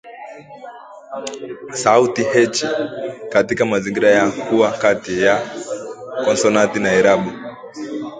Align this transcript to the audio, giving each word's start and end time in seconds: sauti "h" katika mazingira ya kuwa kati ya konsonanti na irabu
sauti 1.73 2.23
"h" 2.23 2.47
katika 3.29 3.65
mazingira 3.65 4.09
ya 4.09 4.31
kuwa 4.31 4.71
kati 4.71 5.21
ya 5.23 5.49
konsonanti 6.25 6.79
na 6.79 6.93
irabu 6.93 7.29